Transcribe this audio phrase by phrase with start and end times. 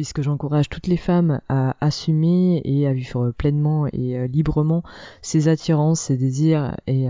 [0.00, 4.82] puisque j'encourage toutes les femmes à assumer et à vivre pleinement et euh, librement
[5.20, 7.04] ses attirances, ses désirs et,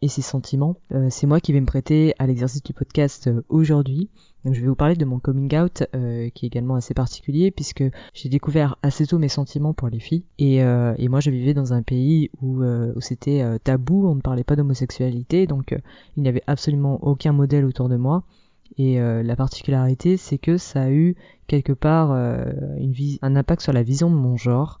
[0.00, 0.78] et, ses sentiments.
[1.10, 4.08] c'est moi qui vais me prêter à l'exercice du podcast aujourd'hui.
[4.46, 5.84] Donc, je vais vous parler de mon coming out
[6.34, 7.84] qui est également assez particulier puisque
[8.14, 10.62] j'ai découvert assez tôt mes sentiments pour les filles et,
[11.08, 12.62] moi je vivais dans un pays où
[13.00, 15.74] c'était tabou, on ne parlait pas d'homosexualité donc
[16.16, 18.24] il n'y avait absolument aucun modèle autour de moi
[18.78, 21.14] et euh, la particularité, c'est que ça a eu
[21.46, 24.80] quelque part euh, une un impact sur la vision de mon genre.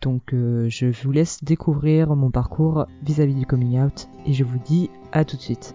[0.00, 4.58] Donc euh, je vous laisse découvrir mon parcours vis-à-vis du coming out et je vous
[4.58, 5.74] dis à tout de suite.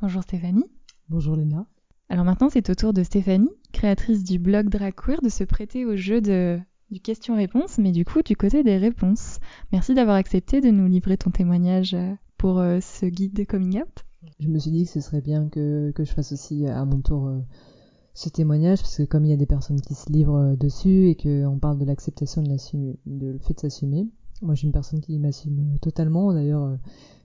[0.00, 0.64] Bonjour Stéphanie.
[1.08, 1.66] Bonjour Léna.
[2.08, 3.50] Alors maintenant, c'est au tour de Stéphanie,
[3.80, 8.04] créatrice du blog Drag Queer, de se prêter au jeu de, du question-réponse, mais du
[8.04, 9.38] coup du côté des réponses.
[9.72, 13.80] Merci d'avoir accepté de nous livrer ton témoignage euh, pour euh, ce guide de coming
[13.80, 14.04] out.
[14.38, 17.28] Je me suis dit que ce serait bien que, je fasse aussi à mon tour
[17.28, 17.38] euh,
[18.12, 21.14] ce témoignage, parce que comme il y a des personnes qui se livrent dessus et
[21.14, 22.58] qu'on parle de l'acceptation de,
[23.06, 24.06] de le fait de s'assumer,
[24.42, 26.32] moi, je suis une personne qui m'assume totalement.
[26.32, 26.76] D'ailleurs, euh,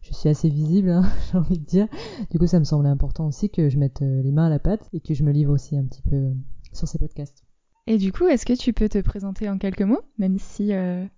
[0.02, 1.88] je suis assez visible, hein, j'ai envie de dire.
[2.32, 4.60] Du coup, ça me semblait important aussi que je mette euh, les mains à la
[4.60, 6.34] pâte et que je me livre aussi un petit peu euh,
[6.74, 7.44] sur ces podcasts.
[7.88, 10.72] Et du coup, est-ce que tu peux te présenter en quelques mots, même si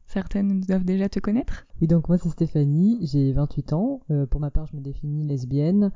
[0.05, 1.65] certaines doivent déjà te connaître?
[1.79, 4.01] Oui, donc moi c'est Stéphanie, j'ai 28 ans.
[4.29, 5.93] pour ma part, je me définis lesbienne.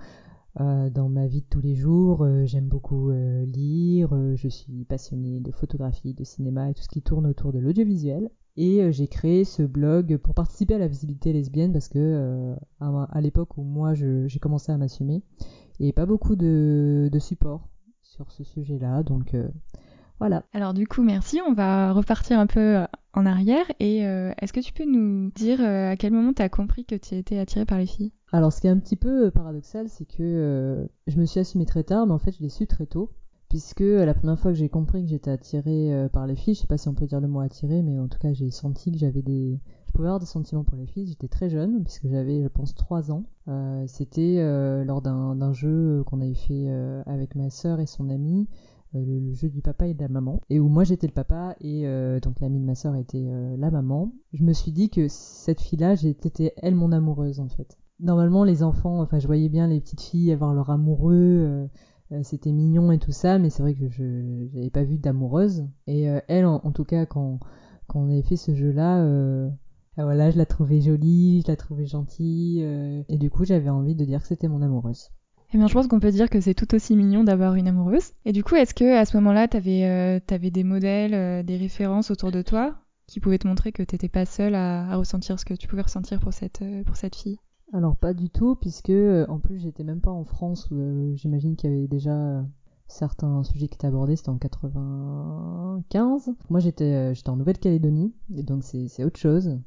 [0.58, 6.14] Dans ma vie de tous les jours, j'aime beaucoup lire, je suis passionnée de photographie,
[6.14, 8.30] de cinéma et tout ce qui tourne autour de l'audiovisuel.
[8.58, 12.56] Et euh, j'ai créé ce blog pour participer à la visibilité lesbienne parce que euh,
[12.80, 15.24] à, l'époque où moi j'ai commencé à m'assumer,
[15.80, 17.70] il n'y avait pas beaucoup de, de support
[18.02, 19.04] sur ce sujet-là.
[19.04, 19.48] Donc euh,
[20.22, 20.44] voilà.
[20.54, 21.42] Alors du coup, merci.
[21.46, 23.66] On va repartir un peu en arrière.
[23.80, 27.16] Et est-ce que tu peux nous dire à quel moment tu as compris que tu
[27.16, 28.14] étais attirée par les filles?
[28.32, 31.84] Alors ce qui est un petit peu paradoxal, c'est que je me suis assumée très
[31.84, 33.12] tard, mais en fait je l'ai su très tôt
[33.52, 36.62] puisque la première fois que j'ai compris que j'étais attirée euh, par les filles, je
[36.62, 38.94] sais pas si on peut dire le mot attirée, mais en tout cas j'ai senti
[38.94, 41.08] que j'avais des, je pouvais avoir des sentiments pour les filles.
[41.08, 43.26] J'étais très jeune, puisque j'avais, je pense, 3 ans.
[43.50, 46.70] Euh, c'était euh, lors d'un jeu qu'on avait fait
[47.06, 48.48] avec ma sœur et son amie,
[48.94, 51.84] le, jeu du papa et de la maman, et où moi j'étais le papa et
[52.22, 54.12] donc l'amie de ma sœur était la maman.
[54.34, 57.78] Je me suis dit que cette fille-là, j'étais elle mon amoureuse en fait.
[58.00, 61.70] Normalement, les enfants, enfin, je voyais bien les petites filles avoir leur amoureux
[62.12, 64.04] euh, c'était mignon et tout ça, mais c'est vrai que je
[64.54, 65.66] n'avais pas vu d'amoureuse.
[65.88, 67.40] Et euh, elle, en, tout cas, quand,
[67.88, 69.50] quand on avait fait ce jeu-là, euh,
[69.98, 72.62] ah, voilà, je la trouvais jolie, je la trouvais gentille,
[73.08, 75.10] et du coup, j'avais envie de dire que c'était mon amoureuse.
[75.54, 78.14] Eh bien, je pense qu'on peut dire que c'est tout aussi mignon d'avoir une amoureuse.
[78.26, 82.32] Et du coup, est-ce que à ce moment-là, tu avais, des modèles, des références autour
[82.32, 82.76] de toi
[83.08, 85.82] qui pouvaient te montrer que tu n'étais pas seule à, ressentir ce que tu pouvais
[85.82, 86.64] ressentir pour cette,
[86.94, 87.40] cette fille?
[87.74, 91.16] Alors pas du tout, puisque euh, en plus j'étais même pas en France où euh,
[91.16, 92.44] j'imagine qu'il y avait déjà euh,
[92.88, 96.32] certains sujets qui étaient abordés, c'était en 95.
[96.50, 99.58] Moi j'étais j'étais en Nouvelle-Calédonie, donc c'est autre chose.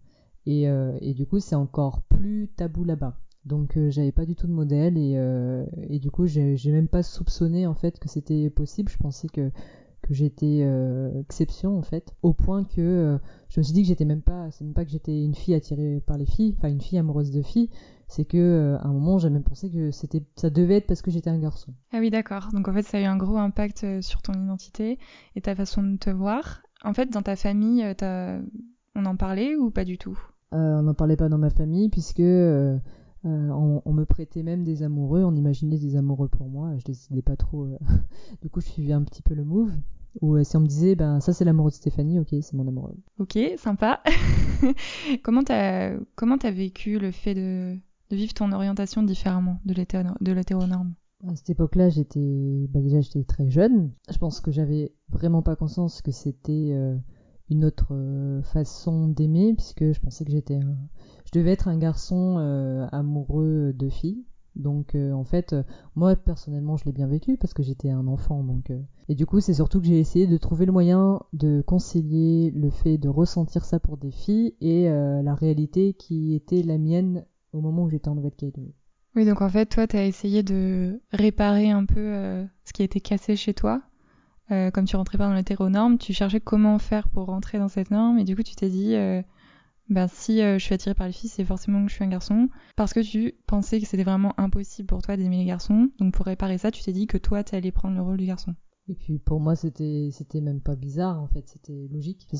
[0.46, 3.16] Et, et du coup c'est encore plus tabou là-bas.
[3.44, 5.18] Donc j'avais pas du tout de modèle et,
[5.88, 8.90] et du coup j'ai même pas soupçonné en fait que c'était possible.
[8.90, 9.50] Je pensais que
[10.04, 13.18] que j'étais euh, exception en fait, au point que euh,
[13.48, 15.54] je me suis dit que j'étais même pas, c'est même pas que j'étais une fille
[15.54, 17.70] attirée par les filles, enfin une fille amoureuse de filles,
[18.06, 21.00] c'est que euh, à un moment j'ai même pensé que c'était, ça devait être parce
[21.00, 21.72] que j'étais un garçon.
[21.92, 24.98] Ah oui d'accord, donc en fait ça a eu un gros impact sur ton identité
[25.36, 26.62] et ta façon de te voir.
[26.84, 27.82] En fait dans ta famille,
[28.94, 30.18] on en parlait ou pas du tout?
[30.52, 32.22] On n'en parlait pas dans ma famille puisque
[33.26, 37.22] euh, on, me prêtait même des amoureux, on imaginait des amoureux pour moi, je décidais
[37.22, 37.64] pas trop.
[37.64, 37.78] Euh,
[38.42, 39.72] du coup, je suivais un petit peu le move.
[40.20, 42.68] Ou euh, si on me disait, ben ça c'est l'amoureux de Stéphanie, ok, c'est mon
[42.68, 42.94] amoureux.
[43.18, 44.00] Ok, sympa.
[45.24, 47.76] comment t'as comment as vécu le fait de,
[48.12, 49.74] vivre ton orientation différemment de
[50.32, 50.94] l'hétéronorme?
[51.26, 53.90] À cette époque-là, j'étais bah, déjà j'étais très jeune.
[54.08, 56.76] Je pense que j'avais vraiment pas conscience que c'était
[57.50, 57.94] une autre
[58.44, 60.60] façon d'aimer, puisque je pensais que j'étais
[61.34, 64.24] je devais être un garçon euh, amoureux de filles.
[64.54, 65.64] Donc euh, en fait, euh,
[65.96, 68.44] moi personnellement, je l'ai bien vécu parce que j'étais un enfant.
[68.44, 68.70] Donc
[69.08, 72.70] et du coup, c'est surtout que j'ai essayé de trouver le moyen de concilier le
[72.70, 77.60] fait de ressentir ça pour des filles et la réalité qui était la mienne au
[77.60, 78.74] moment où j'étais en Nouvelle-Calédonie.
[79.16, 82.84] Oui, donc en fait, toi, tu as essayé de réparer un peu ce qui a
[82.84, 83.82] été cassé chez toi.
[84.48, 88.18] Comme tu rentrais pas dans l'hétéronorme, tu cherchais comment faire pour rentrer dans cette norme
[88.18, 88.96] et du coup, tu t'es dit
[89.90, 92.08] ben, si euh, je suis attirée par les filles, c'est forcément que je suis un
[92.08, 92.48] garçon.
[92.76, 95.90] Parce que tu pensais que c'était vraiment impossible pour toi d'aimer les garçons.
[95.98, 98.26] Donc pour réparer ça, tu t'es dit que toi, tu allais prendre le rôle du
[98.26, 98.54] garçon.
[98.88, 102.26] Et puis pour moi, c'était c'était même pas bizarre en fait, c'était logique.
[102.30, 102.36] Je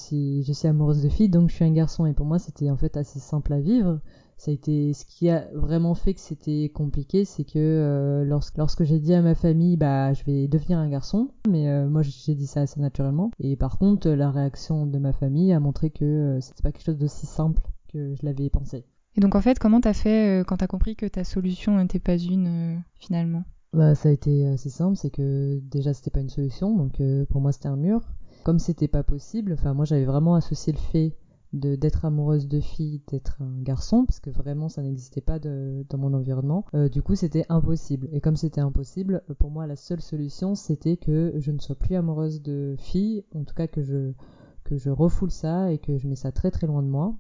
[0.52, 2.06] suis amoureuse de filles, donc je suis un garçon.
[2.06, 4.00] Et pour moi, c'était en fait assez simple à vivre.
[4.36, 8.58] Ça a été ce qui a vraiment fait que c'était compliqué, c'est que euh, lorsque,
[8.58, 12.02] lorsque j'ai dit à ma famille, bah je vais devenir un garçon, mais euh, moi
[12.02, 13.30] j'ai dit ça assez naturellement.
[13.40, 16.84] Et par contre, la réaction de ma famille a montré que euh, c'était pas quelque
[16.84, 18.84] chose d'aussi simple que je l'avais pensé.
[19.16, 22.16] Et donc en fait, comment t'as fait quand t'as compris que ta solution n'était pas
[22.16, 23.44] une finalement?
[23.72, 27.40] Bah, ça a été assez simple, c'est que déjà c'était pas une solution, donc pour
[27.40, 28.00] moi c'était un mur.
[28.42, 31.16] Comme c'était pas possible, enfin moi j'avais vraiment associé le fait
[31.54, 36.12] d'être amoureuse de filles, d'être un garçon, parce que vraiment ça n'existait pas dans mon
[36.12, 36.64] environnement.
[36.74, 38.08] Euh, du coup c'était impossible.
[38.12, 41.76] Et comme c'était impossible, euh, pour moi la seule solution c'était que je ne sois
[41.76, 44.12] plus amoureuse de filles, en tout cas que je
[44.64, 47.14] que je refoule ça et que je mets ça très très loin de moi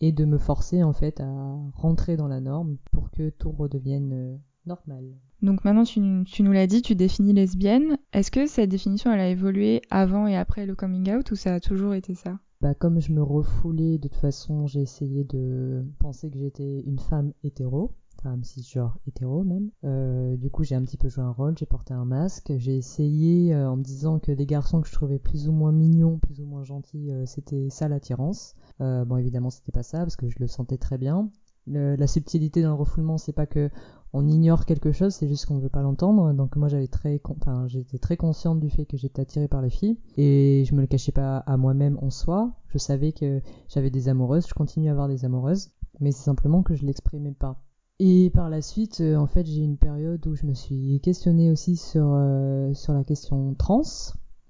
[0.00, 4.12] et de me forcer en fait à rentrer dans la norme pour que tout redevienne
[4.12, 4.36] euh,
[4.66, 5.04] normal.
[5.42, 7.98] Donc maintenant, tu nous l'as dit, tu définis lesbienne.
[8.12, 11.54] Est-ce que cette définition, elle a évolué avant et après le coming out ou ça
[11.54, 12.38] a toujours été ça?
[12.62, 17.00] Bah, comme je me refoulais, de toute façon, j'ai essayé de penser que j'étais une
[17.00, 17.90] femme hétéro,
[18.22, 19.72] femme cisgenre hétéro même.
[19.82, 22.52] Euh, du coup, j'ai un petit peu joué un rôle, j'ai porté un masque.
[22.58, 25.72] J'ai essayé euh, en me disant que les garçons que je trouvais plus ou moins
[25.72, 28.54] mignons, plus ou moins gentils, euh, c'était ça l'attirance.
[28.78, 31.30] Bon, évidemment, c'était pas ça parce que je le sentais très bien.
[31.66, 33.70] La subtilité le refoulement, c'est pas que
[34.14, 36.32] on ignore quelque chose, c'est juste qu'on ne veut pas l'entendre.
[36.34, 37.20] Donc moi, j'avais très,
[37.66, 40.86] j'étais très consciente du fait que j'étais attirée par les filles et je me le
[40.86, 42.52] cachais pas à moi-même en soi.
[42.68, 45.70] Je savais que j'avais des amoureuses, je continue à avoir des amoureuses,
[46.00, 47.62] mais c'est simplement que je l'exprimais pas.
[47.98, 51.52] Et par la suite, euh, en fait, j'ai une période où je me suis questionnée
[51.52, 53.82] aussi sur euh, la question trans,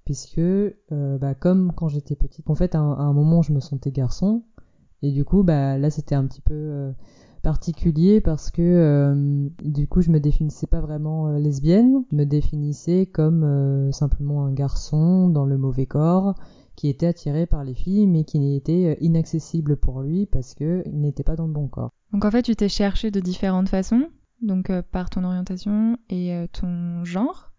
[0.06, 3.92] puisque euh, bah, comme quand j'étais petite, en fait, à un moment, je me sentais
[3.92, 4.42] garçon,
[5.02, 6.92] et du coup, bah là, c'était un petit peu euh,
[7.42, 12.24] particulier parce que euh, du coup, je me définissais pas vraiment euh, lesbienne, je me
[12.24, 16.34] définissais comme simplement un garçon dans le mauvais corps
[16.76, 21.00] qui était attiré par les filles, mais qui était inaccessible pour lui parce que il
[21.00, 21.90] n'était pas dans le bon corps.
[22.12, 24.08] Donc en fait, tu t'es cherché de différentes façons,
[24.40, 27.52] donc par ton orientation et ton genre.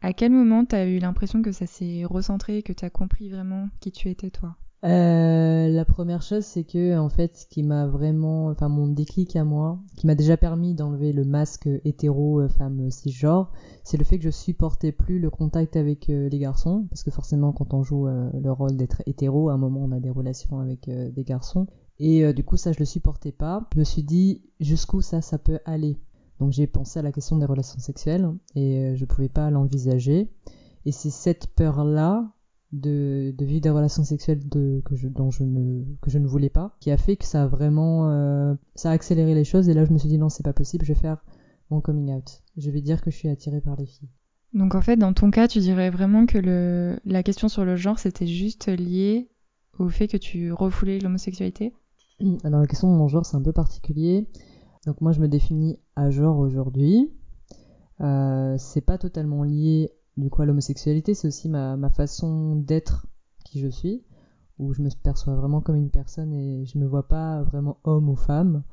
[0.00, 3.92] À quel moment t'as eu l'impression que ça s'est recentré, que t'as compris vraiment qui
[3.92, 4.56] tu étais toi?
[4.84, 9.34] Euh, la première chose, c'est que en fait, ce qui m'a vraiment, enfin mon déclic
[9.34, 13.50] à moi, qui m'a déjà permis d'enlever le masque hétéro euh, femme cisgenre,
[13.82, 17.10] c'est le fait que je supportais plus le contact avec euh, les garçons, parce que
[17.10, 20.60] forcément, quand on joue le rôle d'être hétéro, à un moment, on a des relations
[20.60, 21.66] avec des garçons,
[21.98, 23.68] et du coup, ça, je le supportais pas.
[23.74, 25.98] Je me suis dit jusqu'où ça, ça peut aller?
[26.38, 30.30] Donc j'ai pensé à la question des relations sexuelles et je pouvais pas l'envisager.
[30.84, 32.30] Et c'est cette peur-là
[32.72, 36.26] de, de vivre des relations sexuelles de, que, je, dont je ne, que je ne
[36.26, 39.68] voulais pas, qui a fait que ça a vraiment euh, ça a accéléré les choses.
[39.68, 41.24] Et là, je me suis dit non, c'est pas possible, je vais faire
[41.70, 42.42] mon coming out.
[42.56, 44.08] Je vais dire que je suis attirée par les filles.
[44.54, 47.76] Donc en fait, dans ton cas, tu dirais vraiment que le, la question sur le
[47.76, 49.28] genre, c'était juste lié
[49.78, 51.72] au fait que tu refoulais l'homosexualité?
[52.44, 54.26] Alors la question de mon genre, c'est un peu particulier.
[54.86, 57.12] Donc moi, je me définis à genre aujourd'hui.
[58.00, 63.06] Euh, c'est pas totalement lié du coup l'homosexualité, c'est aussi ma, ma façon d'être
[63.44, 64.04] qui je suis,
[64.58, 68.08] où je me perçois vraiment comme une personne et je me vois pas vraiment homme
[68.08, 68.64] ou femme.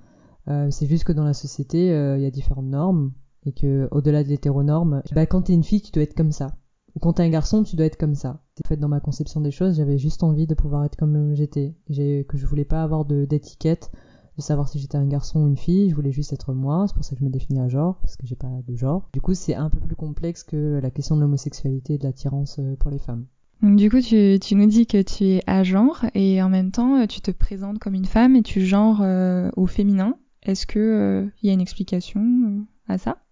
[0.47, 3.13] Euh, c'est juste que dans la société, euh, il y a différentes normes
[3.45, 6.55] et que au-delà de l'hétéronorme, bah, quand t'es une fille, tu dois être comme ça.
[6.95, 8.41] Ou quand t'es un garçon, tu dois être comme ça.
[8.63, 11.75] En fait, dans ma conception des choses, j'avais juste envie de pouvoir être comme j'étais.
[11.87, 13.91] Que je voulais pas avoir d'étiquette,
[14.37, 15.89] de savoir si j'étais un garçon ou une fille.
[15.89, 16.85] Je voulais juste être moi.
[16.87, 19.09] C'est pour ça que je me définis à genre, parce que j'ai pas de genre.
[19.13, 22.57] Du coup, c'est un peu plus complexe que la question de l'homosexualité et de l'attirance
[22.59, 23.25] euh, pour les femmes.
[23.61, 27.07] Du coup, tu, nous dis que tu es à genre et en même temps, euh,
[27.07, 30.17] tu te présentes comme une femme et tu genres euh, au féminin.
[30.43, 32.61] Est-ce que euh, il y a une explication euh,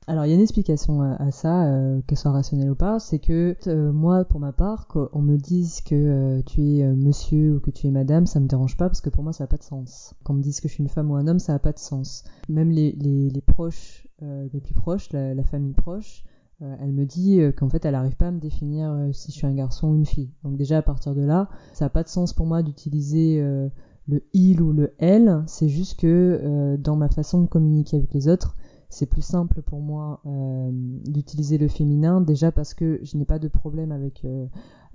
[0.08, 3.00] Alors, il y a une explication à, à ça, euh, qu'elle soit rationnelle ou pas,
[3.00, 6.96] c'est que euh, moi, pour ma part, qu'on me dise que euh, tu es euh,
[6.96, 9.44] monsieur ou que tu es madame, ça me dérange pas parce que pour moi, ça
[9.44, 10.16] n'a pas de sens.
[10.24, 11.80] Qu'on me dise que je suis une femme ou un homme, ça n'a pas de
[11.80, 12.24] sens.
[12.50, 16.26] Même les, proches, euh, les plus proches, la, la famille proche,
[16.62, 19.32] euh, elle me dit euh, qu'en fait, elle n'arrive pas à me définir euh, si
[19.32, 20.32] je suis un garçon ou une fille.
[20.44, 23.70] Donc déjà, à partir de là, ça n'a pas de sens pour moi d'utiliser euh,
[24.08, 25.44] le il ou le elle.
[25.48, 26.08] C'est juste que
[26.44, 28.56] euh, dans ma façon de communiquer avec les autres,
[28.94, 33.40] c'est plus simple pour moi euh, d'utiliser le féminin déjà parce que je n'ai pas
[33.40, 34.46] de problème avec euh,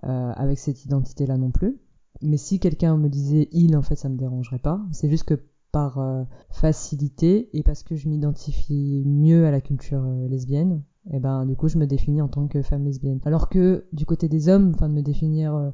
[0.04, 1.76] euh, cette identité là non plus.
[2.22, 4.80] Mais si quelqu'un me disait il en fait ça me dérangerait pas.
[4.92, 5.34] C'est juste que
[5.70, 6.00] par
[6.50, 11.68] facilité et parce que je m'identifie mieux à la culture lesbienne et ben du coup
[11.68, 13.20] je me définis en tant que femme lesbienne.
[13.26, 15.72] Alors que du côté des hommes enfin de me définir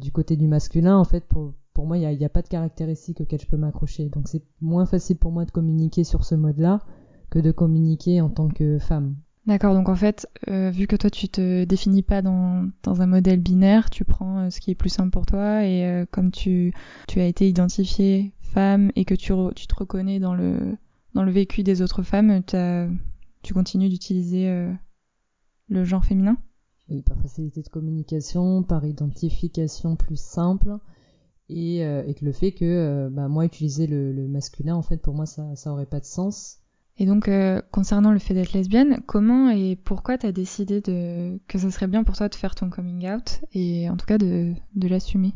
[0.00, 3.20] du côté du masculin en fait pour moi il n'y a, a pas de caractéristiques
[3.20, 4.08] auxquelles je peux m'accrocher.
[4.08, 6.80] Donc c'est moins facile pour moi de communiquer sur ce mode là
[7.30, 9.16] que de communiquer en tant que femme.
[9.46, 13.06] D'accord, donc en fait, euh, vu que toi tu te définis pas dans, dans un
[13.06, 16.30] modèle binaire, tu prends euh, ce qui est plus simple pour toi et euh, comme
[16.30, 16.74] tu,
[17.08, 20.76] tu as été identifiée femme et que tu, tu te reconnais dans le,
[21.14, 22.42] dans le vécu des autres femmes,
[23.42, 24.68] tu continues d'utiliser
[25.68, 26.36] le genre féminin?
[26.88, 30.78] Oui, par facilité de communication, par identification plus simple
[31.48, 35.14] et, et que le fait que bah, moi utiliser le, le, masculin, en fait pour
[35.14, 36.59] moi ça, ça aurait pas de sens
[37.00, 41.40] et donc, euh, concernant le fait d'être lesbienne, comment et pourquoi tu as décidé de...
[41.48, 44.18] que ce serait bien pour toi de faire ton coming out et en tout cas
[44.18, 45.32] de, de l'assumer?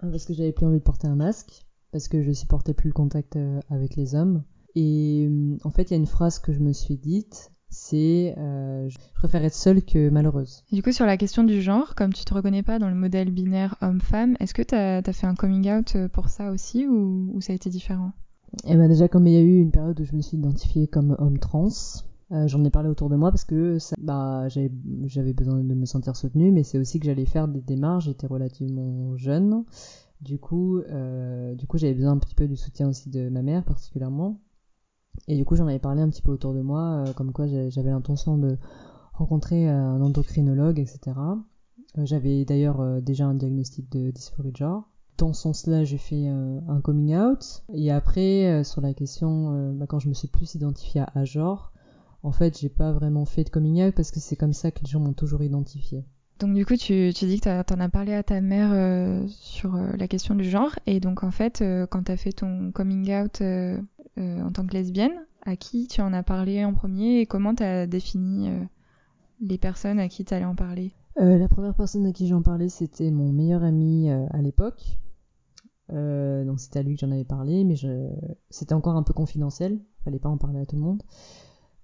[0.00, 2.94] Parce que j'avais plus envie de porter un masque, parce que je supportais plus le
[2.94, 4.44] contact euh, avec les hommes.
[4.76, 8.34] Et euh, en fait, il y a une phrase que je me suis dite, c'est
[8.38, 10.64] euh, je préfère être seule que malheureuse.
[10.72, 13.30] du coup, sur la question du genre, comme tu te reconnais pas dans le modèle
[13.30, 17.30] binaire homme-femme, est-ce que tu as, as, fait un coming out pour ça aussi ou,
[17.34, 18.12] ou ça a été différent?
[18.64, 20.36] Et eh ben déjà comme il y a eu une période où je me suis
[20.36, 21.68] identifiée comme homme trans,
[22.32, 25.86] euh, j'en ai parlé autour de moi parce que ça, bah, j'avais besoin de me
[25.86, 28.06] sentir soutenue, mais c'est aussi que j'allais faire des démarches.
[28.06, 29.64] J'étais relativement jeune,
[30.20, 33.42] du coup, euh, du coup j'avais besoin un petit peu du soutien aussi de ma
[33.42, 34.40] mère particulièrement.
[35.28, 37.46] Et du coup j'en avais parlé un petit peu autour de moi, euh, comme quoi
[37.46, 38.56] j'avais l'intention de
[39.12, 41.12] rencontrer un endocrinologue, etc.
[41.96, 46.60] J'avais d'ailleurs déjà un diagnostic de dysphorie de genre dans ce sens-là, j'ai fait euh,
[46.68, 47.62] un coming out.
[47.72, 51.24] Et après, euh, sur la question, euh, bah, quand je me suis plus identifiée à,
[51.24, 51.72] genre,
[52.22, 54.80] en fait, j'ai pas vraiment fait de coming out parce que c'est comme ça que
[54.80, 56.04] les gens m'ont toujours identifié.
[56.40, 60.08] Donc du coup, tu, dis que tu en as parlé à ta mère sur la
[60.08, 60.74] question du genre.
[60.86, 65.12] Et donc en fait, quand tu as fait ton coming out en tant que lesbienne,
[65.42, 68.50] à qui tu en as parlé en premier et comment tu as défini
[69.40, 70.92] les personnes à qui tu allais en parler?
[71.16, 74.98] La première personne à qui j'en parlais, c'était mon meilleur ami à l'époque,
[75.92, 77.76] euh, donc c'était à lui que j'en avais parlé, mais
[78.50, 81.02] c'était encore un peu confidentiel, fallait pas en parler à tout le monde.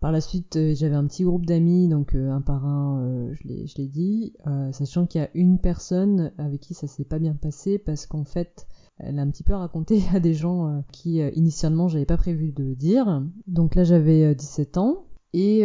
[0.01, 3.35] Par la suite, euh, j'avais un petit groupe d'amis, donc euh, un par un, euh,
[3.35, 7.19] je l'ai dit, euh, sachant qu'il y a une personne avec qui ça s'est pas
[7.19, 10.81] bien passé parce qu'en fait, elle a un petit peu raconté à des gens euh,
[10.91, 13.23] qui initialement j'avais pas prévu de dire.
[13.47, 15.05] Donc là, j'avais 17 ans.
[15.33, 15.65] Et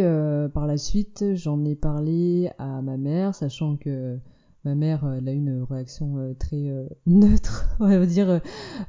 [0.54, 4.18] par la suite, j'en ai parlé à ma mère, sachant que
[4.66, 8.40] ma mère, euh, elle a eu une réaction euh, très euh, neutre, on va dire.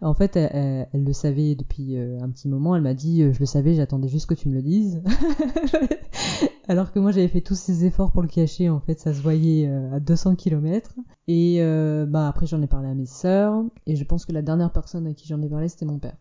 [0.01, 2.75] En fait, elle, le savait depuis un petit moment.
[2.75, 5.01] Elle m'a dit, je le savais, j'attendais juste que tu me le dises.
[6.67, 8.69] Alors que moi, j'avais fait tous ces efforts pour le cacher.
[8.69, 10.95] En fait, ça se voyait à 200 km.
[11.27, 11.61] Et
[12.07, 13.63] bah après, j'en ai parlé à mes sœurs.
[13.85, 16.17] Et je pense que la dernière personne à qui j'en ai parlé, c'était mon père.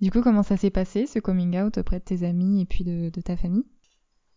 [0.00, 2.82] Du coup, comment ça s'est passé, ce coming out auprès de tes amis et puis
[2.82, 3.64] de ta famille?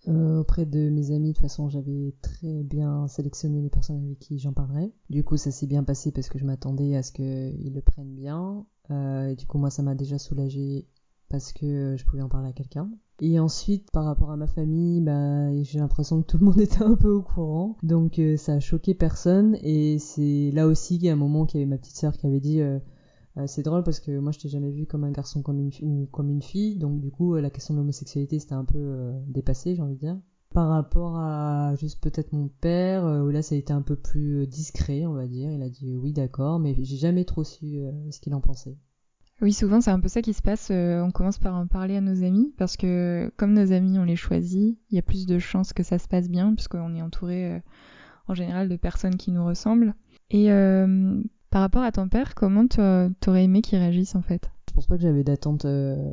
[0.07, 4.19] Euh, auprès de mes amis, de toute façon, j'avais très bien sélectionné les personnes avec
[4.19, 4.91] qui j'en parlerais.
[5.09, 8.15] Du coup, ça s'est bien passé parce que je m'attendais à ce qu'ils le prennent
[8.15, 8.65] bien.
[8.91, 10.87] Euh, et du coup, moi, ça m'a déjà soulagé
[11.29, 12.89] parce que je pouvais en parler à quelqu'un.
[13.19, 16.83] Et ensuite, par rapport à ma famille, bah, j'ai l'impression que tout le monde était
[16.83, 17.75] un peu au courant.
[17.83, 19.57] Donc, euh, ça a choqué personne.
[19.61, 22.15] Et c'est là aussi qu'il y a un moment qu'il y avait ma petite sœur
[22.15, 22.61] qui avait dit
[23.45, 26.07] c'est drôle parce que moi je t'ai jamais vu comme un garçon comme une ou
[26.11, 29.75] comme une fille, donc du coup la question de l'homosexualité c'était un peu euh, dépassé,
[29.75, 30.19] j'ai envie de dire.
[30.53, 33.95] Par rapport à juste peut-être mon père, euh, où là ça a été un peu
[33.95, 35.51] plus discret, on va dire.
[35.51, 37.79] Il a dit oui d'accord, mais j'ai jamais trop su
[38.09, 38.77] ce qu'il en pensait.
[39.41, 40.71] Oui, souvent c'est un peu ça qui se passe.
[40.71, 44.15] on commence par en parler à nos amis parce que comme nos amis on les
[44.15, 47.61] choisit, il y a plus de chances que ça se passe bien puisqu'on est entouré
[48.27, 49.93] en général de personnes qui nous ressemblent.
[50.29, 54.49] Et euh, par rapport à ton père, comment t'aurais aimé qu'il réagisse en fait?
[54.69, 56.11] Je pense pas que j'avais d'attente euh,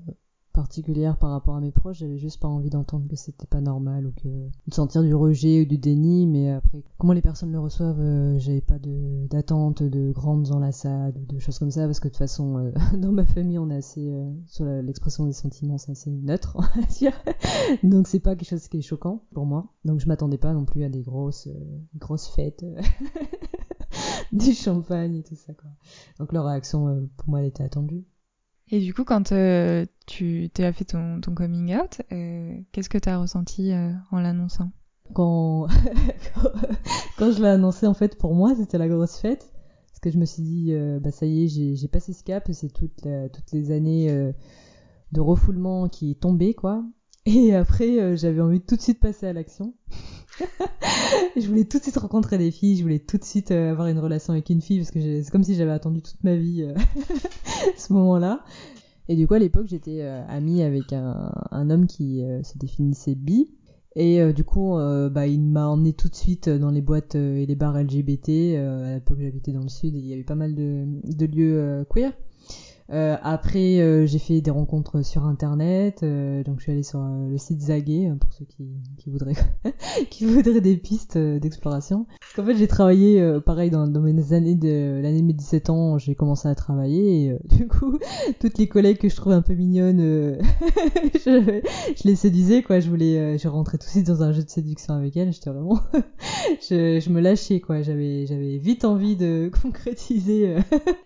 [0.54, 4.06] particulière par rapport à mes proches, j'avais juste pas envie d'entendre que c'était pas normal
[4.06, 7.58] ou que de sentir du rejet ou du déni, mais après comment les personnes le
[7.58, 11.86] reçoivent, euh, j'avais pas d'attente de, de, grandes enlaçades ou de choses comme ça.
[11.86, 15.26] Parce que de toute façon euh, dans ma famille on est assez euh, sur l'expression
[15.26, 17.12] des sentiments c'est assez neutre on va dire,
[17.82, 20.64] donc c'est pas quelque chose qui est choquant pour moi, donc je m'attendais pas non
[20.64, 21.48] plus à des grosses
[21.98, 22.64] grosses fêtes.
[24.32, 25.70] du champagne et tout ça quoi.
[26.18, 28.04] Donc leur réaction pour moi elle était attendue.
[28.70, 32.98] Et du coup, quand euh, tu as fait ton, ton coming out, euh, qu'est-ce que
[32.98, 34.70] tu as ressenti euh, en l'annonçant?
[35.12, 35.68] Quand...
[37.18, 39.52] quand je l'ai annoncé, en fait, pour moi, c'était la grosse fête.
[39.88, 42.48] Parce que je me suis dit, euh, bah ça y est, j'ai passé ce cap,
[42.52, 44.32] c'est toute toutes les années euh,
[45.12, 46.84] de refoulement qui tombaient, quoi.
[47.26, 49.74] Et après, euh, j'avais envie de tout de suite passer à l'action.
[51.36, 53.88] je voulais tout de suite rencontrer des filles, je voulais tout de suite euh, avoir
[53.88, 56.62] une relation avec une fille parce que c'est comme si j'avais attendu toute ma vie
[56.62, 56.74] euh,
[57.76, 58.44] ce moment-là.
[59.08, 63.50] Et du coup, à l'époque, j'étais euh, amie avec un, homme qui se définissait bi.
[63.96, 64.76] Et du coup,
[65.12, 68.56] bah, il m'a emmené tout de suite dans les boîtes et les bars LGBT.
[68.56, 72.12] à l'époque, j'habitais dans le sud et il y avait pas mal de lieux queer.
[72.90, 76.02] Euh, après, euh, j'ai fait des rencontres sur Internet.
[76.02, 79.08] euh, donc, je suis allée sur euh, le site Zaguet euh, pour ceux qui, qui
[79.08, 79.34] voudraient
[80.10, 82.06] qui voudraient des pistes euh, d'exploration.
[82.20, 85.70] Parce qu'en fait, j'ai travaillé euh, pareil dans, mes années de l'année de mes 17
[85.70, 85.96] ans.
[85.98, 87.98] J'ai commencé à travailler et du coup,
[88.38, 90.00] toutes les collègues que je trouvais un peu mignonnes,
[91.14, 91.60] je,
[91.96, 92.80] je les séduisais quoi.
[92.80, 95.32] Je voulais, je rentrais tout de suite dans un jeu de séduction avec elles.
[95.32, 95.80] J'étais vraiment,
[96.68, 97.80] je, je me lâchais quoi.
[97.80, 100.56] J'avais, j'avais vite envie de concrétiser,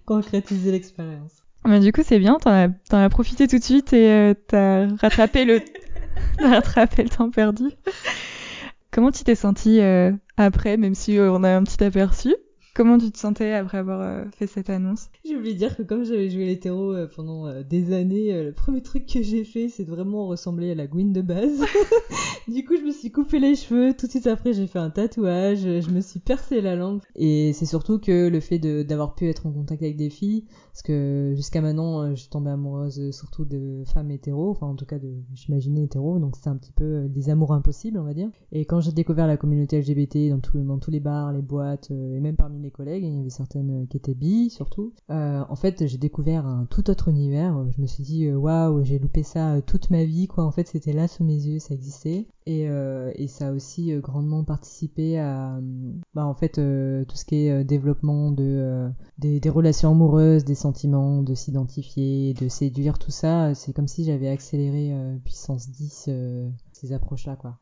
[0.07, 1.48] concrétiser l'expérience.
[1.69, 4.35] Mais du coup, c'est bien, t'en as, t'en as profité tout de suite et euh,
[4.47, 5.61] t'as rattrapé le,
[6.39, 7.65] t'as rattrapé le temps perdu.
[8.91, 12.35] Comment tu t'es sentie euh, après, même si euh, on a un petit aperçu?
[12.79, 15.09] Comment tu te sentais après avoir euh, fait cette annonce?
[15.25, 18.53] J'ai oublié de dire que comme j'avais joué l'hétéro euh, pendant euh, des années, le
[18.53, 21.61] premier truc que j'ai fait, c'est de vraiment ressembler à la Gwyn de base.
[22.47, 23.95] du coup, je me suis coupé les cheveux.
[23.99, 25.63] Tout de suite après, j'ai fait un tatouage.
[25.63, 27.01] Je me suis percé la langue.
[27.17, 30.83] Et c'est surtout que le fait d'avoir pu être en contact avec des filles, parce
[30.83, 35.01] que jusqu'à maintenant, je suis tombée amoureuse surtout de femmes hétéros, enfin en tout cas
[35.01, 38.31] de, j'imaginais hétéros, donc c'était un petit peu des amours impossibles, on va dire.
[38.53, 41.91] Et quand j'ai découvert la communauté LGBT dans, tout- dans tous les bars, les boîtes,
[41.91, 45.57] et même parmi les collègues, il y avait certaines qui étaient bi surtout, euh, en
[45.57, 47.65] fait j'ai découvert un tout autre univers.
[47.71, 50.45] Je me suis dit, euh, waouh, j'ai loupé ça euh, toute ma vie, quoi.
[50.45, 52.27] En fait, c'était là sous mes yeux, ça existait.
[52.47, 52.67] Et,
[53.29, 55.61] ça a aussi grandement participé à,
[56.15, 61.23] bah, en fait, tout ce qui est développement de, des, des relations amoureuses, des sentiments,
[61.23, 63.55] de s'identifier, de séduire, tout ça.
[63.55, 64.95] C'est comme si j'avais accéléré
[65.25, 67.59] puissance 10 euh, ces approches-là, quoi.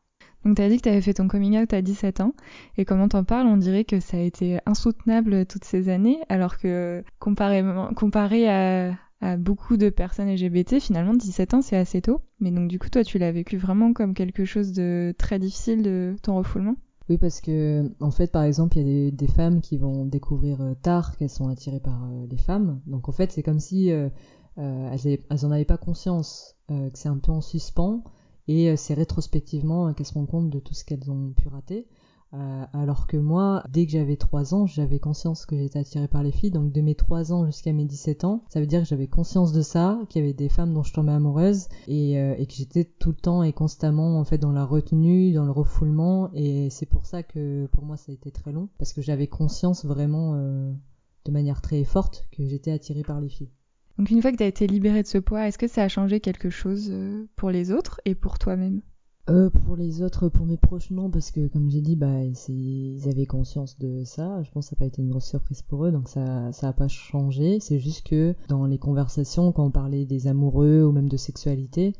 [0.47, 2.31] Donc t'as dit que t'avais fait ton coming out à 17 ans,
[2.77, 6.57] et comment t'en parles, on dirait que ça a été insoutenable toutes ces années, alors
[6.57, 8.95] que comparément, comparé à,
[9.37, 12.21] beaucoup de personnes LGBT, finalement 17 ans c'est assez tôt.
[12.39, 15.81] Mais donc du coup toi tu l'as vécu vraiment comme quelque chose de très difficile
[15.81, 16.77] de ton refoulement?
[17.09, 20.59] Oui, parce que, en fait, par exemple, il y a des, femmes qui vont découvrir
[20.59, 22.81] euh, tard qu'elles sont attirées par euh, les femmes.
[22.85, 24.09] Donc, en fait, c'est comme si euh,
[24.57, 28.03] elles, avaient- elles en avaient pas conscience, que c'est un peu en suspens,
[28.47, 31.47] et euh, c'est rétrospectivement euh, qu'elles se rendent compte de tout ce qu'elles ont pu
[31.47, 31.87] rater.
[32.33, 36.23] Euh, alors que moi, dès que j'avais 3 ans, j'avais conscience que j'étais attirée par
[36.23, 36.51] les filles.
[36.51, 39.53] Donc de mes 3 ans jusqu'à mes 17 ans, ça veut dire que j'avais conscience
[39.53, 42.15] de ça, qu'il y avait des femmes dont je tombais amoureuse et,
[42.49, 46.29] que j'étais tout le temps et constamment en fait dans la retenue, dans le refoulement.
[46.33, 49.27] Et c'est pour ça que pour moi ça a été très long parce que j'avais
[49.27, 53.51] conscience vraiment de manière très forte que j'étais attirée par les filles.
[53.97, 56.19] Donc une fois que t'as été libérée de ce poids, est-ce que ça a changé
[56.19, 58.81] quelque chose euh, pour les autres et pour toi-même?
[59.29, 63.09] Euh, pour les autres, pour mes proches, non, parce que comme j'ai dit, bah, ils
[63.09, 64.41] avaient conscience de ça.
[64.43, 66.69] Je pense que ça n'a pas été une grosse surprise pour eux, donc ça, ça
[66.69, 67.59] a pas changé.
[67.59, 71.93] C'est juste que dans les conversations, quand on parlait des amoureux ou même de sexualité,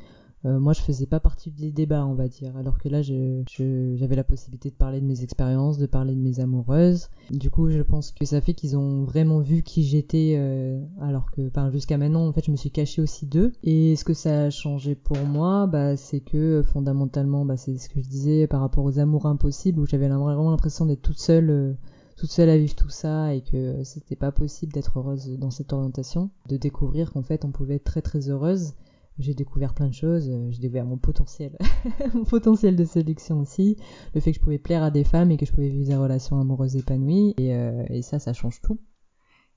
[0.48, 2.56] euh, moi je faisais pas partie des débats, on va dire.
[2.58, 6.40] Alors que là, j'avais la possibilité de parler de mes expériences, de parler de mes
[6.40, 7.10] amoureuses.
[7.32, 11.30] Du coup, je pense que ça fait qu'ils ont vraiment vu qui j'étais, euh, alors
[11.32, 13.52] que, jusqu'à maintenant, en fait, je me suis cachée aussi d'eux.
[13.64, 17.90] Et ce que ça a changé pour moi, bah, c'est que fondamentalement, bah, c'est ce
[17.90, 21.50] que je disais par rapport aux amours impossibles, où j'avais vraiment l'impression d'être toute seule.
[21.50, 21.74] euh,
[22.18, 25.72] toute seule à vivre tout ça et que c'était pas possible d'être heureuse dans cette
[25.72, 28.74] orientation, de découvrir qu'en fait on pouvait être très très heureuse.
[29.20, 31.58] J'ai découvert plein de choses, euh, j'ai découvert mon potentiel,
[32.14, 33.76] mon potentiel de séduction aussi,
[34.14, 35.96] le fait que je pouvais plaire à des femmes et que je pouvais vivre des
[35.96, 38.80] relations amoureuses épanouies et, euh, et ça, ça change tout.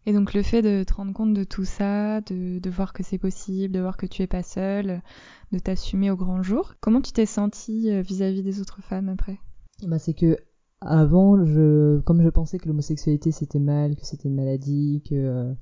[0.07, 3.03] Et donc le fait de te rendre compte de tout ça, de, de voir que
[3.03, 5.03] c'est possible, de voir que tu es pas seule,
[5.53, 9.39] de t'assumer au grand jour, comment tu t'es sentie euh, vis-à-vis des autres femmes après?
[9.87, 10.39] Bah, c'est que
[10.81, 15.55] avant, je, comme je pensais que l'homosexualité c'était mal, que c'était une maladie, que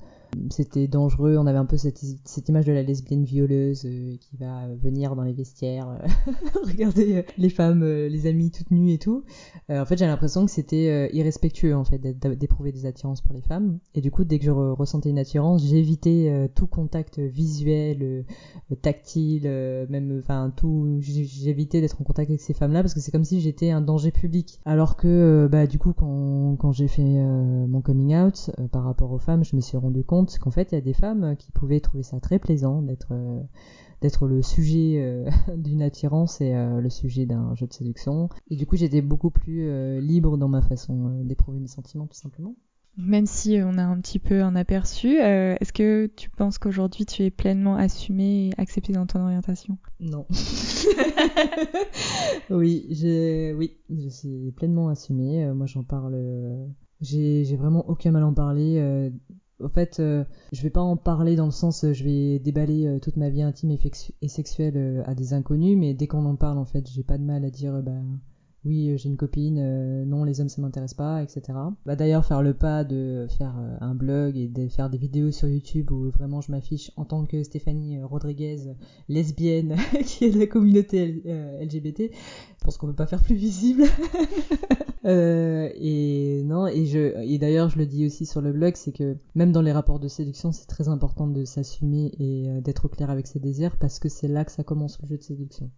[0.50, 2.02] c'était dangereux, on avait un peu cette,
[2.48, 6.32] image de la lesbienne violeuse euh, qui va venir dans les vestiaires, euh,
[6.64, 9.24] regarder euh, les femmes, les amis toutes nues et tout.
[9.70, 13.78] En fait, j'ai l'impression que c'était irrespectueux en fait d'éprouver des attirances pour les femmes.
[13.94, 18.24] Et du coup, dès que je re- ressentais une attirance, j'évitais tout contact visuel,
[18.80, 19.42] tactile,
[19.90, 23.40] même, enfin tout, j'évitais d'être en contact avec ces femmes-là parce que c'est comme si
[23.40, 24.60] j'étais un danger public.
[24.64, 29.44] Alors que, bah, du coup, quand, j'ai fait mon coming out par rapport aux femmes,
[29.44, 32.02] je me suis rendu compte qu'en fait, il y a des femmes qui pouvaient trouver
[32.02, 33.40] ça très plaisant d'être euh,
[34.00, 38.28] d'être le sujet euh, d'une attirance et euh, le sujet d'un jeu de séduction.
[38.50, 42.06] Et du coup, j'étais beaucoup plus euh, libre dans ma façon euh, d'éprouver mes sentiments,
[42.06, 42.54] tout simplement.
[43.00, 47.06] Même si on a un petit peu un aperçu, euh, est-ce que tu penses qu'aujourd'hui
[47.06, 49.78] tu es pleinement assumée et acceptée dans ton orientation?
[50.00, 50.26] Non.
[52.50, 55.44] oui, j'ai, oui, je suis pleinement assumée.
[55.44, 56.14] Euh, moi, j'en parle.
[56.14, 56.66] euh,
[57.00, 59.10] J'ai, j'ai vraiment aucun mal à en parler.
[59.62, 62.86] En fait, euh, je vais pas en parler dans le sens, euh, je vais déballer
[62.86, 66.36] euh, toute ma vie intime et, sexuelle euh, à des inconnus, mais dès qu'on en
[66.36, 68.00] parle, en fait, j'ai pas de mal à dire, bah,
[68.64, 71.42] oui, j'ai une copine, non, les hommes ça m'intéresse pas, etc.
[71.86, 75.48] Bah d'ailleurs faire le pas de faire un blog et de faire des vidéos sur
[75.48, 78.74] YouTube où vraiment je m'affiche en tant que Stéphanie Rodriguez,
[79.08, 81.22] lesbienne qui est de la communauté
[81.60, 83.84] LGBT, je pense qu'on peut pas faire plus visible.
[85.04, 86.82] et non, et
[87.32, 90.00] et d'ailleurs je le dis aussi sur le blog, c'est que même dans les rapports
[90.00, 93.98] de séduction, c'est très important de s'assumer et d'être au clair avec ses désirs parce
[93.98, 95.70] que c'est là que ça commence le jeu de séduction.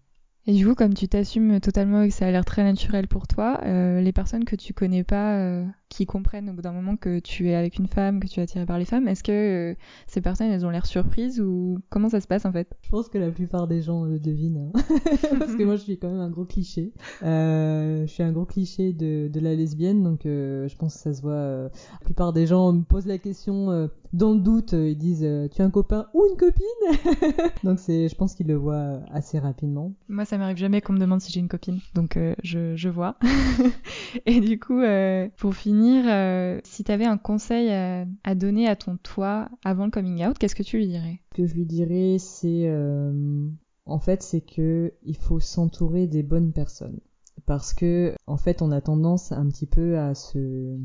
[0.46, 3.26] Et du coup, comme tu t'assumes totalement et que ça a l'air très naturel pour
[3.26, 6.96] toi, euh, les personnes que tu connais pas, euh, qui comprennent au bout d'un moment
[6.96, 9.72] que tu es avec une femme, que tu es attiré par les femmes, est-ce que
[9.72, 9.74] euh,
[10.06, 12.68] ces personnes, elles ont l'air surprises ou comment ça se passe en fait?
[12.82, 14.80] Je pense que la plupart des gens le devinent, hein.
[15.38, 16.92] parce que moi je suis quand même un gros cliché.
[17.22, 21.22] je suis un gros cliché de, de la lesbienne, donc je pense que ça se
[21.22, 21.34] voit.
[21.34, 21.70] la
[22.04, 25.70] plupart des gens me posent la question dans le doute, ils disent tu as un
[25.70, 26.64] copain ou une copine?
[27.64, 29.92] Donc c'est, je pense qu'ils le voient assez rapidement.
[30.08, 33.16] Moi ça m'arrive jamais qu'on me demande si j'ai une copine, donc je, je vois.
[34.26, 34.80] Et du coup,
[35.36, 39.90] pour finir euh, si tu avais un conseil à, donner à ton toi avant le
[39.90, 41.20] coming out, qu'est-ce que tu lui dirais?
[41.32, 43.48] Ce que je lui dirais, c'est euh,
[43.86, 47.00] en fait, c'est que il faut s'entourer des bonnes personnes,
[47.46, 50.78] parce que en fait, on a tendance un petit peu à se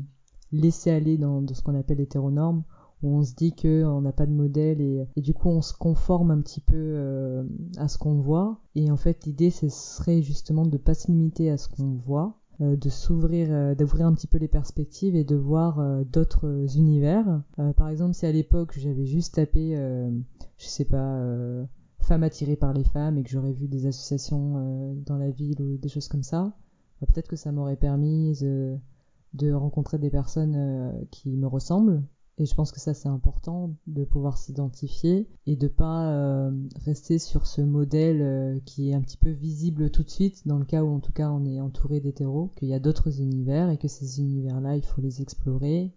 [0.52, 2.64] laisser aller dans, ce qu'on appelle l'hétéronorme
[3.02, 6.30] où on se dit qu'on n'a pas de modèle et, du coup on se conforme
[6.30, 7.44] un petit peu euh,
[7.76, 8.60] à ce qu'on voit.
[8.74, 12.38] Et en fait l'idée ce serait justement de pas se limiter à ce qu'on voit.
[12.45, 16.76] euh, de s'ouvrir, euh, d'ouvrir un petit peu les perspectives et de voir euh, d'autres
[16.76, 17.42] univers.
[17.76, 19.74] par exemple, si à l'époque j'avais juste tapé,
[20.58, 21.20] je sais pas,
[22.00, 25.76] femmes attirées par les femmes et que j'aurais vu des associations dans la ville ou
[25.76, 26.56] des choses comme ça,
[27.00, 28.38] bah, peut-être que ça m'aurait permis
[29.34, 32.02] de rencontrer des personnes qui me ressemblent
[32.38, 36.50] et je pense que ça c'est important de pouvoir s'identifier et de pas euh,
[36.84, 40.58] rester sur ce modèle euh, qui est un petit peu visible tout de suite dans
[40.58, 43.70] le cas où en tout cas on est entouré d'hétéros, qu'il y a d'autres univers
[43.70, 45.92] et que ces univers-là il faut les explorer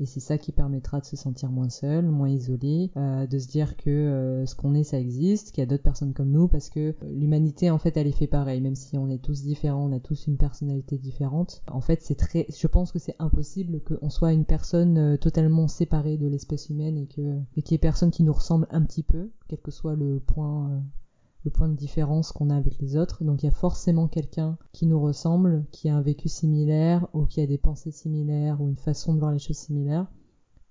[0.00, 3.46] et c'est ça qui permettra de se sentir moins seul, moins isolé, euh, de se
[3.46, 6.48] dire que euh, ce qu'on est, ça existe, qu'il y a d'autres personnes comme nous,
[6.48, 9.88] parce que l'humanité, en fait, elle est fait pareil, même si on est tous différents,
[9.88, 11.62] on a tous une personnalité différente.
[11.70, 15.68] En fait, c'est très, je pense que c'est impossible qu'on soit une personne euh, totalement
[15.68, 18.82] séparée de l'espèce humaine et que, et qu'il y ait personne qui nous ressemble un
[18.82, 20.82] petit peu, quel que soit le point
[21.44, 23.22] le point de différence qu'on a avec les autres.
[23.24, 27.26] Donc il y a forcément quelqu'un qui nous ressemble, qui a un vécu similaire ou
[27.26, 30.06] qui a des pensées similaires ou une façon de voir les choses similaires.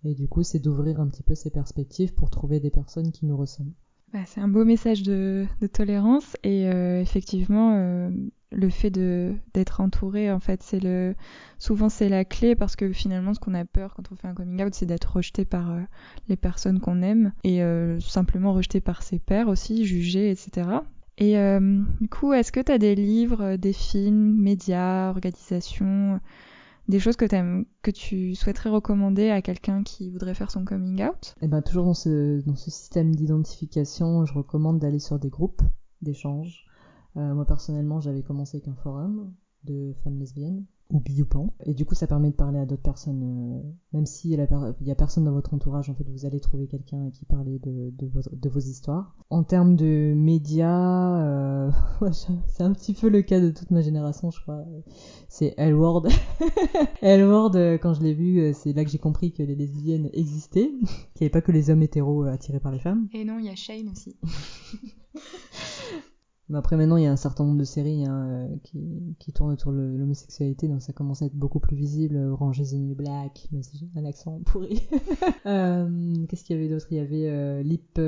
[0.06, 3.26] Et du coup, c'est d'ouvrir un petit peu ses perspectives pour trouver des personnes qui
[3.26, 3.74] nous ressemblent.
[4.12, 8.12] Bah, c'est un beau message de, tolérance et euh, effectivement, euh,
[8.56, 11.16] le fait de d'être entouré en fait c'est le
[11.60, 14.34] souvent c'est la clé parce que finalement ce qu'on a peur quand on fait un
[14.34, 15.82] coming out c'est d'être rejeté par euh,
[16.30, 20.68] les personnes qu'on aime et euh, simplement rejeté par ses pairs aussi jugé etc
[21.18, 26.20] et euh, du coup est-ce que tu as des livres des films médias organisations
[26.90, 31.02] des choses que, aimes, que tu souhaiterais recommander à quelqu'un qui voudrait faire son coming
[31.02, 31.34] out?
[31.42, 35.62] Eh ben toujours dans ce, dans ce système d'identification, je recommande d'aller sur des groupes
[36.02, 36.66] d'échange
[37.18, 41.24] euh, moi personnellement, j'avais commencé avec un forum de femmes lesbiennes ou bi
[41.66, 43.24] Et du coup, ça permet de parler à d'autres personnes.
[43.24, 47.10] Euh, même s'il y, a personne dans votre entourage, en fait, vous allez trouver quelqu'un
[47.10, 49.16] qui parler de, de, vos, histoires.
[49.32, 51.72] En termes de médias, euh,
[52.48, 54.64] c'est un petit peu le cas de toute ma génération, je crois.
[55.30, 56.10] C'est Elward.
[57.02, 60.70] Elward, quand je l'ai vu, c'est là que j'ai compris que les lesbiennes existaient,
[61.16, 63.08] qu'il n'y avait pas que les hommes hétéros attirés par les femmes.
[63.14, 64.16] Et non, il y a Shane aussi.
[66.54, 69.54] Après maintenant il y a un certain nombre de séries hein, euh, qui, qui tournent
[69.54, 72.18] autour de l'homosexualité donc ça commence à être beaucoup plus visible.
[72.18, 74.82] Orange is the Black, mais j'ai un accent pourri.
[75.46, 76.88] euh, Qu'est-ce qu'il y avait d'autre?
[76.92, 78.00] Il y avait euh, Lip,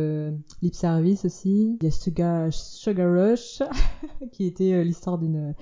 [0.61, 1.77] Lip Service aussi.
[1.81, 3.63] Il y a Sugar, Sugar Rush
[4.31, 5.55] qui était l'histoire d'une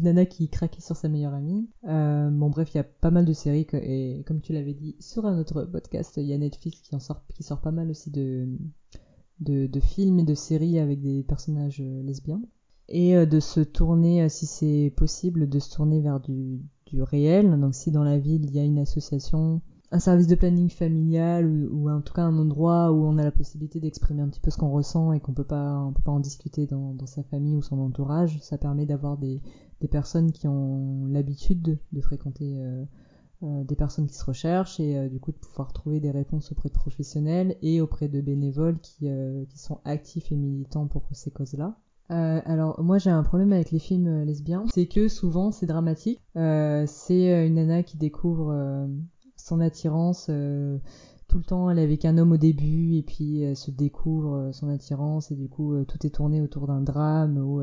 [0.00, 1.68] nana qui craquait sur sa meilleure amie.
[1.84, 5.26] bon bref il y a pas mal de séries et comme tu l'avais dit sur
[5.26, 8.10] un autre podcast il y a Netflix qui en sort qui sort pas mal aussi
[8.10, 8.48] de
[9.40, 12.42] de, films et de séries avec des personnages euh, lesbiens.
[12.88, 16.60] Et euh, de se tourner, euh, si c'est possible, de se tourner vers du,
[16.92, 17.58] réel.
[17.60, 19.60] Donc si dans la ville il y a une association,
[19.92, 23.30] un service de planning familial ou, en tout cas un endroit où on a la
[23.30, 26.10] possibilité d'exprimer un petit peu ce qu'on ressent et qu'on peut pas on peut pas
[26.10, 29.40] en discuter dans, sa famille ou son entourage ça permet d'avoir des,
[29.88, 32.60] personnes qui ont l'habitude de fréquenter
[33.42, 36.68] des personnes qui se recherchent et euh, du coup de pouvoir trouver des réponses auprès
[36.68, 41.30] de professionnels et auprès de bénévoles qui, euh, qui sont actifs et militants pour ces
[41.30, 41.76] causes-là.
[42.08, 46.20] alors moi j'ai un problème avec les films lesbiens, c'est que souvent c'est dramatique.
[46.34, 48.88] c'est une nana qui découvre
[49.36, 50.26] son attirance
[51.28, 54.50] tout le temps elle est avec un homme au début et puis elle se découvre
[54.52, 57.62] son attirance et du coup tout est tourné autour d'un drame où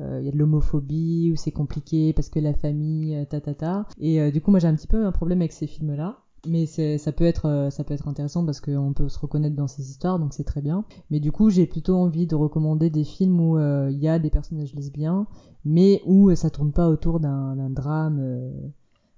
[0.00, 3.86] il y a de l'homophobie où c'est compliqué parce que la famille ta ta ta.
[3.98, 6.64] Et du coup moi j'ai un petit peu un problème avec ces films là mais
[6.64, 10.18] ça peut être ça peut être intéressant parce qu'on peut se reconnaître dans ces histoires
[10.18, 10.84] donc c'est très bien.
[11.10, 14.30] Mais du coup j'ai plutôt envie de recommander des films où il y a des
[14.30, 15.26] personnages lesbiens
[15.64, 18.72] mais où ça tourne pas autour d'un drame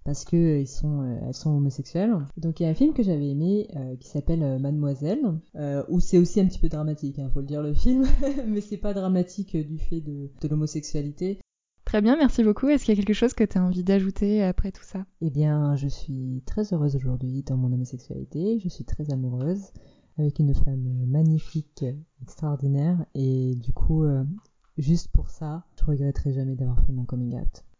[0.04, 2.14] parce que ils sont, elles sont homosexuelles.
[2.36, 3.68] Donc il y a un film que j'avais aimé
[4.00, 5.38] qui s'appelle Mademoiselle,
[5.88, 8.04] où c'est aussi un petit peu dramatique, il faut le dire le film,
[8.46, 11.38] mais c'est pas dramatique du fait de, de l'homosexualité.
[11.84, 12.68] Très bien, merci beaucoup.
[12.68, 15.04] Est-ce qu'il y a quelque chose que tu as envie d'ajouter après tout ça?
[15.20, 18.58] Eh bien, je suis très heureuse aujourd'hui dans mon homosexualité.
[18.60, 19.72] Je suis très amoureuse
[20.18, 21.84] avec une femme magnifique,
[22.22, 23.04] extraordinaire.
[23.14, 24.04] Et du coup,
[24.78, 27.64] juste pour ça, je regretterai jamais d'avoir fait mon coming out.